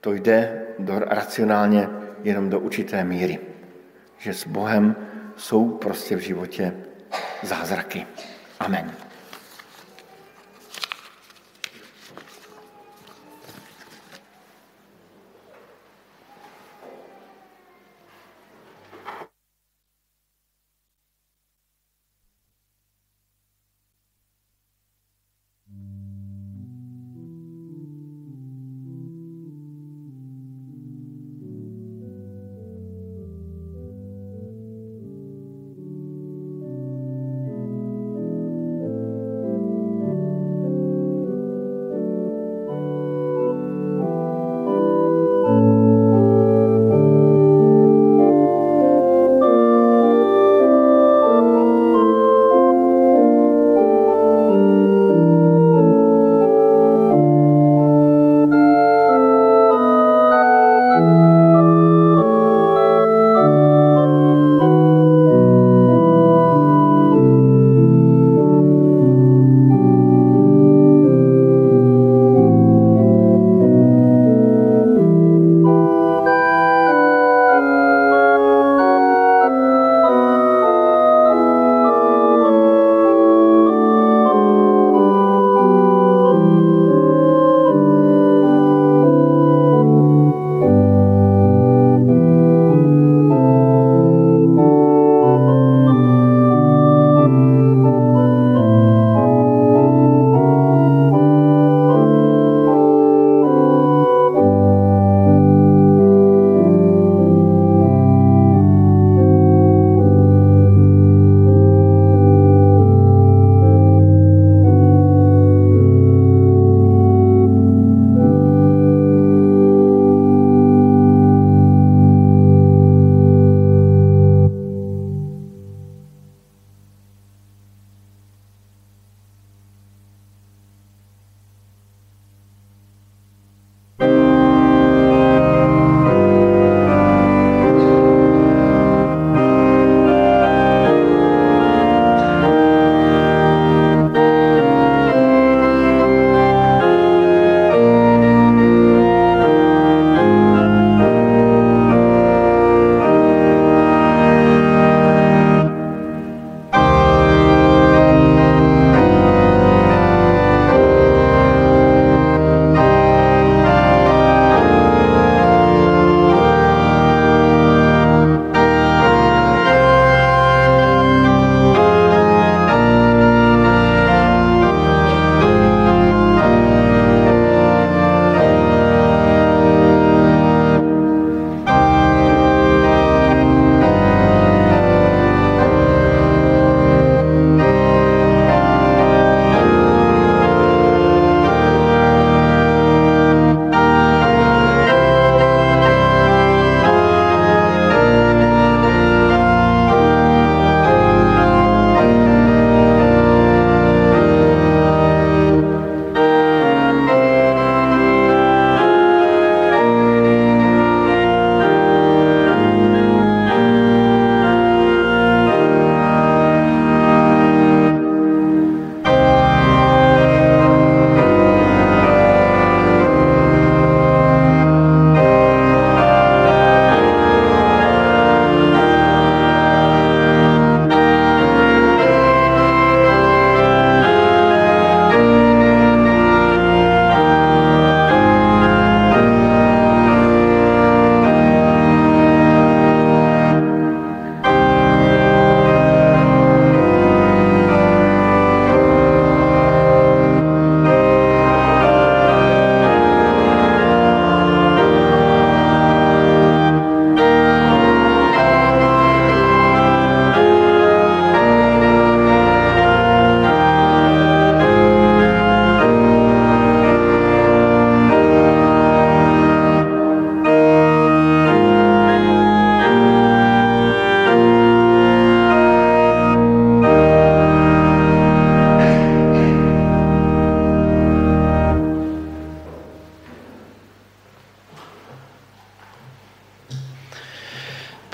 [0.00, 1.88] to jde do, racionálně
[2.22, 3.38] jenom do určité míry.
[4.18, 4.96] Že s Bohem
[5.36, 6.74] jsou prostě v životě
[7.42, 8.06] zázraky.
[8.60, 8.92] Amen.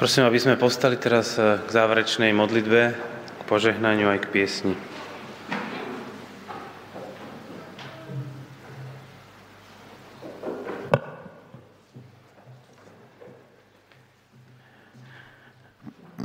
[0.08, 2.80] Prosím, aby sme postali teraz eh, k záverečnej modlitbe,
[3.28, 4.72] k požehnaniu aj k piesni.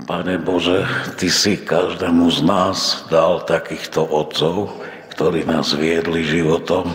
[0.08, 0.88] Pane Bože,
[1.20, 4.80] Ty si každému z nás dal takýchto otcov,
[5.12, 6.88] ktorí nás viedli životom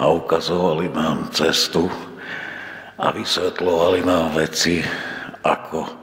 [0.00, 1.92] a ukazovali nám cestu
[2.96, 4.80] a vysvetľovali nám veci,
[5.44, 6.01] ako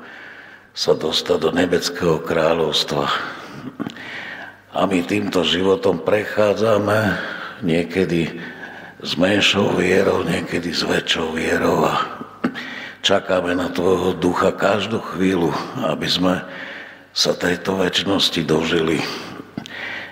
[0.73, 3.05] sa dostať do nebeckého kráľovstva.
[4.69, 7.17] A my týmto životom prechádzame
[7.65, 8.37] niekedy
[9.01, 11.95] s menšou vierou, niekedy s väčšou vierou a
[13.01, 15.51] čakáme na Tvojho ducha každú chvíľu,
[15.87, 16.35] aby sme
[17.15, 19.01] sa tejto väčšnosti dožili.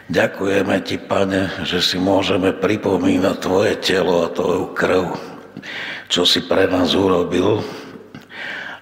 [0.07, 5.03] Ďakujeme Ti, Pane, že si môžeme pripomínať Tvoje telo a Tvoju krv,
[6.07, 7.59] čo si pre nás urobil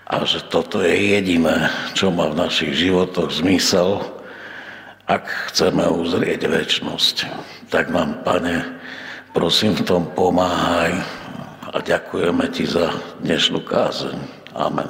[0.06, 4.06] a že toto je jediné, čo má v našich životoch zmysel,
[5.10, 7.16] ak chceme uzrieť väčšnosť.
[7.74, 8.78] Tak nám, Pane,
[9.34, 11.02] prosím v tom pomáhaj
[11.74, 14.18] a ďakujeme Ti za dnešnú kázeň.
[14.54, 14.90] Amen.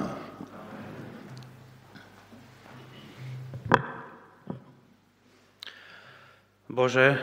[6.68, 7.16] Bože,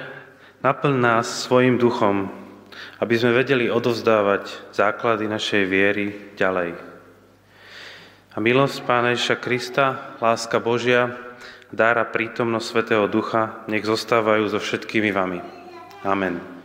[0.65, 2.33] naplň nás svojim duchom,
[3.05, 6.92] aby sme vedeli odovzdávať základy našej viery ďalej.
[8.33, 11.13] A milosť Pána Ježa Krista, láska Božia,
[11.69, 15.45] dára prítomnosť Svetého Ducha, nech zostávajú so všetkými vami.
[16.01, 16.62] Amen.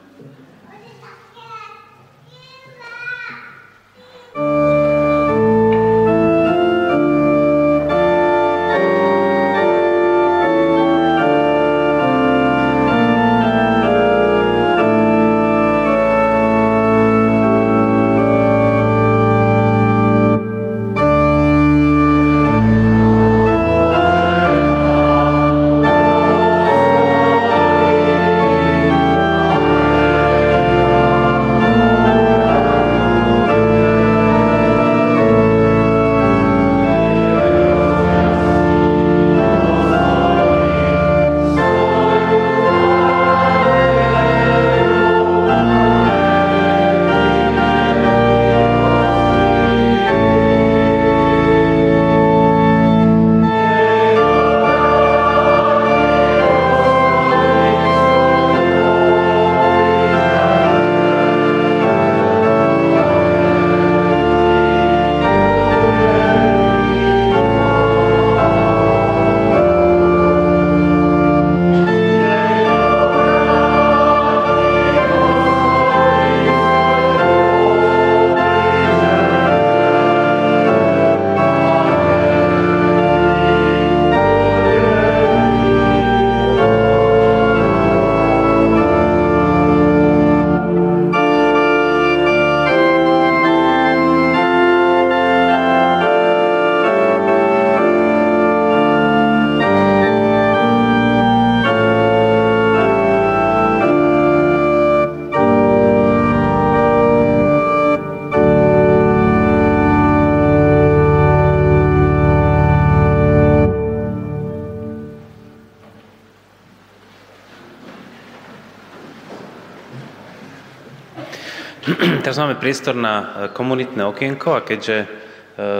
[122.27, 123.25] Teraz máme priestor na e,
[123.55, 125.07] komunitné okienko a keďže e,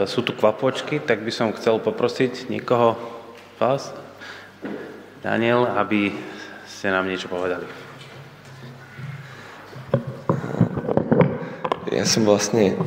[0.08, 2.96] sú tu kvapočky, tak by som chcel poprosiť niekoho
[3.60, 3.92] vás,
[5.20, 6.08] Daniel, aby
[6.64, 7.68] ste nám niečo povedali.
[11.92, 12.80] Ja som vlastne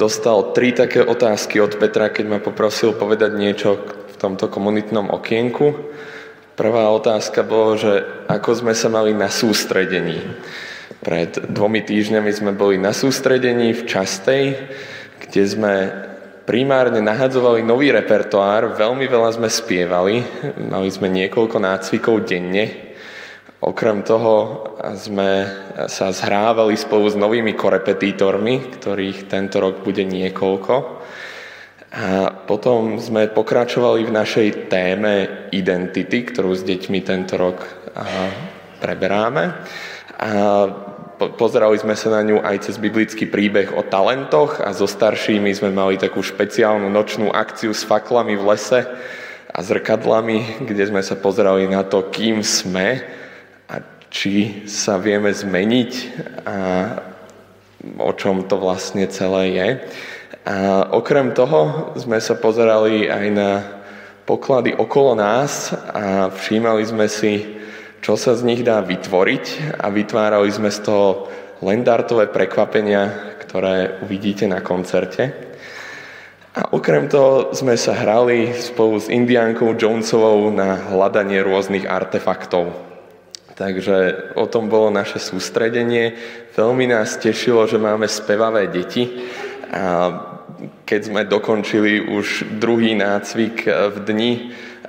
[0.00, 5.76] dostal tri také otázky od Petra, keď ma poprosil povedať niečo v tomto komunitnom okienku.
[6.56, 8.00] Prvá otázka bolo, že
[8.32, 10.24] ako sme sa mali na sústredení.
[11.02, 14.54] Pred dvomi týždňami sme boli na sústredení v Častej,
[15.18, 15.74] kde sme
[16.46, 20.22] primárne nahadzovali nový repertoár, veľmi veľa sme spievali,
[20.62, 22.94] mali sme niekoľko nácvikov denne.
[23.66, 24.62] Okrem toho
[24.94, 25.42] sme
[25.90, 30.74] sa zhrávali spolu s novými korepetítormi, ktorých tento rok bude niekoľko.
[31.98, 37.58] A potom sme pokračovali v našej téme identity, ktorú s deťmi tento rok
[38.78, 39.50] preberáme.
[40.22, 40.30] A
[41.30, 45.70] pozerali sme sa na ňu aj cez biblický príbeh o talentoch a so staršími sme
[45.70, 48.80] mali takú špeciálnu nočnú akciu s faklami v lese
[49.52, 53.04] a zrkadlami, kde sme sa pozerali na to, kým sme
[53.68, 55.92] a či sa vieme zmeniť
[56.48, 56.56] a
[57.98, 59.68] o čom to vlastne celé je.
[60.42, 63.50] A okrem toho sme sa pozerali aj na
[64.26, 67.61] poklady okolo nás a všímali sme si,
[68.02, 71.30] čo sa z nich dá vytvoriť a vytvárali sme z toho
[71.62, 75.54] lendartové prekvapenia, ktoré uvidíte na koncerte.
[76.52, 82.74] A okrem toho sme sa hrali spolu s Indiánkou Jonesovou na hľadanie rôznych artefaktov.
[83.54, 86.18] Takže o tom bolo naše sústredenie.
[86.58, 89.06] Veľmi nás tešilo, že máme spevavé deti.
[89.72, 90.10] A
[90.84, 94.32] keď sme dokončili už druhý nácvik v dni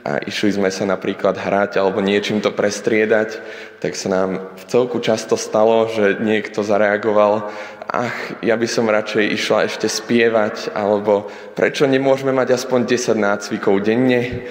[0.04, 3.40] a išli sme sa napríklad hrať alebo niečím to prestriedať,
[3.80, 4.30] tak sa nám
[4.60, 7.52] v celku často stalo, že niekto zareagoval
[7.94, 13.86] ach, ja by som radšej išla ešte spievať, alebo prečo nemôžeme mať aspoň 10 nácvikov
[13.86, 14.50] denne,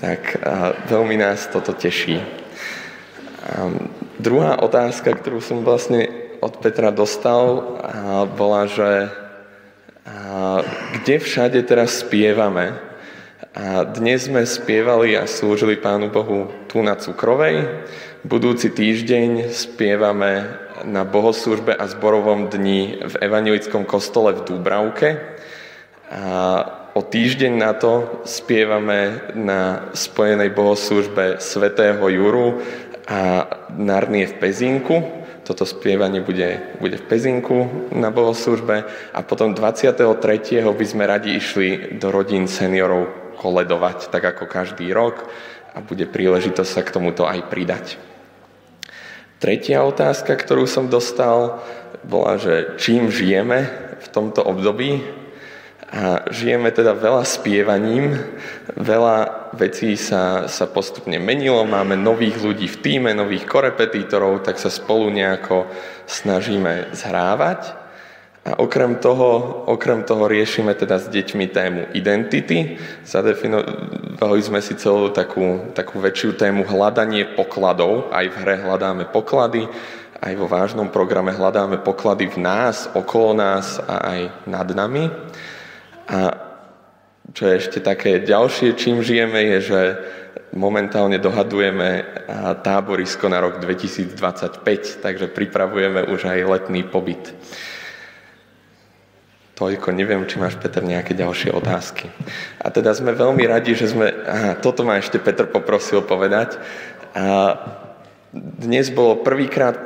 [0.00, 2.24] tak a, veľmi nás toto teší.
[2.24, 2.24] A,
[4.16, 6.08] druhá otázka, ktorú som vlastne
[6.40, 9.12] od Petra dostal, a, bola, že
[10.08, 10.64] a,
[10.96, 12.89] kde všade teraz spievame.
[13.50, 17.82] A dnes sme spievali a slúžili Pánu Bohu tu na Cukrovej.
[18.22, 20.54] Budúci týždeň spievame
[20.86, 25.18] na bohoslužbe a zborovom dni v Evangelickom kostole v Dúbravke.
[26.14, 26.22] A
[26.94, 32.62] o týždeň na to spievame na spojenej bohoslužbe svätého Juru
[33.10, 35.26] a Narnie v Pezinku.
[35.42, 40.06] Toto spievanie bude, bude v Pezinku na bohoslužbe a potom 23.
[40.70, 45.24] by sme radi išli do rodín seniorov koledovať, tak ako každý rok
[45.72, 47.96] a bude príležitosť sa k tomuto aj pridať.
[49.40, 51.64] Tretia otázka, ktorú som dostal,
[52.04, 53.72] bola, že čím žijeme
[54.04, 55.00] v tomto období.
[55.90, 58.14] A žijeme teda veľa spievaním,
[58.78, 64.70] veľa vecí sa, sa postupne menilo, máme nových ľudí v týme, nových korepetítorov, tak sa
[64.70, 65.66] spolu nejako
[66.06, 67.79] snažíme zhrávať.
[68.40, 72.80] A okrem toho, okrem toho riešime teda s deťmi tému identity.
[73.04, 78.08] Zadefinovali sme si celú takú, takú väčšiu tému hľadanie pokladov.
[78.08, 79.68] Aj v hre hľadáme poklady,
[80.24, 85.12] aj vo vážnom programe hľadáme poklady v nás, okolo nás a aj nad nami.
[86.08, 86.18] A
[87.36, 89.80] čo je ešte také ďalšie, čím žijeme, je, že
[90.56, 92.02] momentálne dohadujeme
[92.64, 97.36] táborisko na rok 2025, takže pripravujeme už aj letný pobyt.
[99.60, 102.08] Toľko, neviem, či máš, Peter, nejaké ďalšie otázky.
[102.64, 104.08] A teda sme veľmi radi, že sme...
[104.08, 106.56] Aha, toto ma ešte Peter poprosil povedať.
[107.12, 107.60] A
[108.32, 109.76] dnes bolo prvýkrát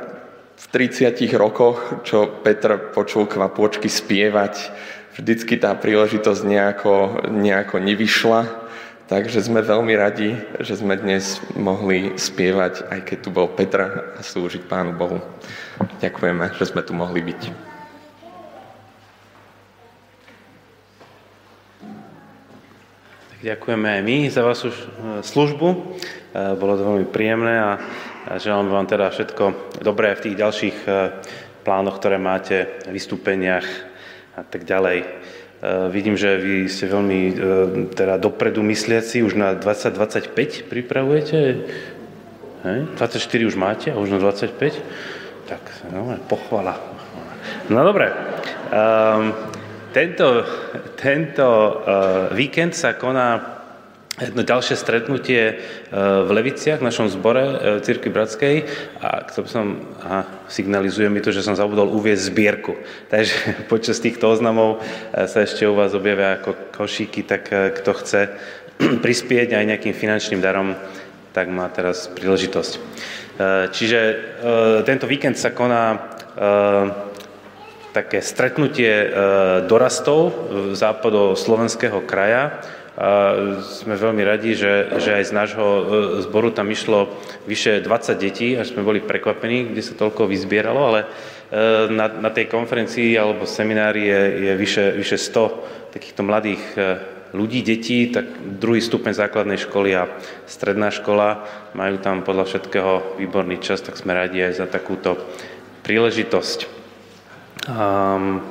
[0.55, 4.71] v 30 rokoch, čo Petr počul kvapôčky spievať.
[5.19, 8.47] Vždycky tá príležitosť nejako, nejako nevyšla,
[9.11, 13.83] takže sme veľmi radi, že sme dnes mohli spievať, aj keď tu bol Petr
[14.15, 15.19] a slúžiť Pánu Bohu.
[15.99, 17.74] Ďakujeme, že sme tu mohli byť.
[23.45, 24.77] Ďakujeme aj my za vašu e,
[25.21, 25.67] službu.
[25.69, 25.77] E,
[26.57, 27.77] bolo to veľmi príjemné a
[28.41, 30.89] želám vám teda všetko dobré v tých ďalších e,
[31.61, 33.61] plánoch, ktoré máte, vystúpeniach
[34.33, 35.05] a tak ďalej.
[35.93, 37.21] Vidím, že vy ste veľmi
[37.93, 41.37] teda dopredu mysliaci, už na 2025 pripravujete?
[42.65, 42.79] Hej?
[42.97, 44.57] 24 už máte a už na 25?
[45.49, 46.77] Tak, no, pochvala.
[47.69, 48.13] No dobre.
[48.69, 49.54] Um,
[49.95, 50.43] tento,
[50.99, 53.55] tento uh, víkend sa koná
[54.19, 58.67] jedno ďalšie stretnutie uh, v Leviciach, v našom zbore uh, Círky Bratskej
[58.99, 62.75] a to som, aha, signalizuje mi to, že som zabudol uviezť zbierku.
[63.07, 63.35] Takže
[63.71, 64.83] počas týchto oznamov
[65.15, 68.35] sa ešte u vás objavia ako košíky, tak kto chce
[69.05, 70.75] prispieť aj nejakým finančným darom,
[71.31, 72.73] tak má teraz príležitosť.
[73.75, 73.99] Čiže
[74.87, 75.99] tento víkend sa koná
[77.95, 79.07] také stretnutie e,
[79.71, 80.35] dorastov
[80.75, 82.59] západo slovenského kraja.
[82.95, 85.67] A sme veľmi radi, že, že aj z nášho
[86.23, 87.11] zboru tam išlo
[87.43, 90.99] vyše 20 detí, až sme boli prekvapení, kde sa toľko vyzbieralo, ale
[91.91, 96.63] na, na tej konferencii alebo seminári je, je vyše, vyše 100 takýchto mladých
[97.35, 98.25] ľudí, detí, tak
[98.63, 100.07] druhý stupeň základnej školy a
[100.47, 101.43] stredná škola
[101.75, 105.19] majú tam podľa všetkého výborný čas, tak sme radi aj za takúto
[105.83, 106.84] príležitosť.
[107.65, 108.45] Um,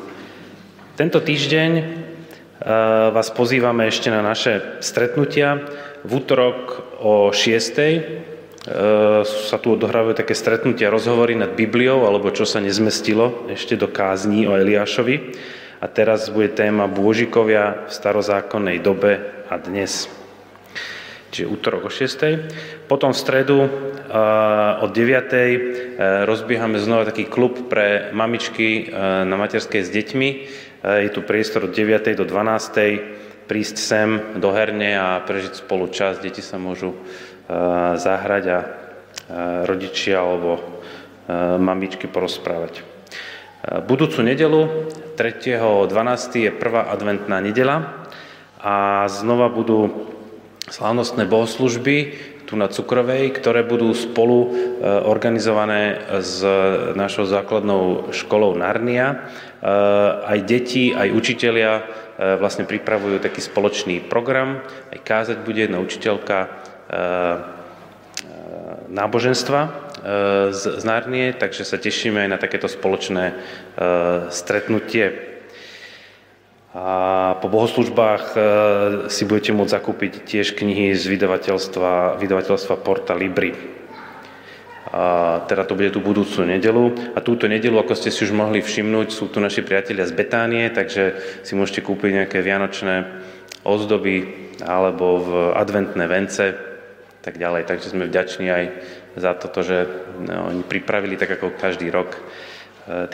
[0.98, 5.62] tento týždeň uh, vás pozývame ešte na naše stretnutia.
[6.02, 7.38] V útorok o 6.
[7.38, 13.86] Uh, sa tu odohrávajú také stretnutia, rozhovory nad Bibliou, alebo čo sa nezmestilo ešte do
[13.86, 15.38] kázní o Eliášovi.
[15.78, 20.10] A teraz bude téma Bôžikovia v starozákonnej dobe a dnes.
[21.34, 22.86] Čiže útorok o 6.
[22.86, 23.58] Potom v stredu
[24.78, 26.30] od 9.
[26.30, 28.94] rozbiehame znova taký klub pre mamičky
[29.26, 30.28] na materskej s deťmi.
[30.86, 32.14] Je tu priestor od 9.
[32.14, 33.50] do 12.
[33.50, 34.08] prísť sem
[34.38, 36.22] do herne a prežiť spolu čas.
[36.22, 36.94] Deti sa môžu
[37.98, 38.58] zahrať a
[39.66, 40.62] rodičia alebo
[41.58, 42.86] mamičky porozprávať.
[43.88, 45.88] Budúcu nedelu, 3.12.
[46.36, 48.06] je prvá adventná nedela
[48.60, 50.12] a znova budú
[50.68, 51.96] slávnostné bohoslužby
[52.44, 54.52] tu na Cukrovej, ktoré budú spolu
[54.84, 56.44] organizované s
[56.92, 59.32] našou základnou školou Narnia.
[60.20, 61.88] Aj deti, aj učitelia
[62.36, 64.60] vlastne pripravujú taký spoločný program.
[64.92, 66.52] Aj kázať bude jedna učiteľka
[68.92, 69.60] náboženstva,
[70.52, 73.40] z, z Narnie, takže sa tešíme aj na takéto spoločné
[74.28, 75.33] stretnutie.
[76.74, 78.34] A po bohoslužbách
[79.06, 83.54] si budete môcť zakúpiť tiež knihy z vydavateľstva, vydavateľstva Porta Libri.
[84.90, 87.14] A teda to bude tú budúcu nedelu.
[87.14, 90.66] A túto nedelu, ako ste si už mohli všimnúť, sú tu naši priatelia z Betánie,
[90.74, 91.14] takže
[91.46, 93.22] si môžete kúpiť nejaké vianočné
[93.62, 96.58] ozdoby alebo v adventné vence,
[97.22, 97.70] tak ďalej.
[97.70, 98.64] Takže sme vďační aj
[99.14, 99.86] za toto, že
[100.26, 102.18] no, oni pripravili tak ako každý rok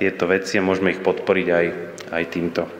[0.00, 1.66] tieto veci a môžeme ich podporiť aj,
[2.08, 2.79] aj týmto.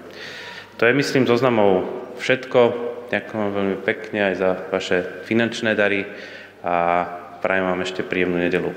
[0.81, 1.85] To je, myslím, zoznamov
[2.25, 2.89] všetko.
[3.13, 6.09] Ďakujem vám veľmi pekne aj za vaše finančné dary
[6.65, 7.05] a
[7.45, 8.73] prajem vám ešte príjemnú nedelu.